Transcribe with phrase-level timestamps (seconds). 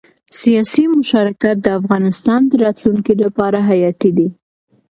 [0.41, 4.29] سیاسي مشارکت د افغانستان د راتلونکي لپاره حیاتي دی